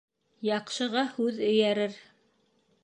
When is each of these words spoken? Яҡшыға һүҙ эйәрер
Яҡшыға 0.47 1.03
һүҙ 1.19 1.41
эйәрер 1.51 2.03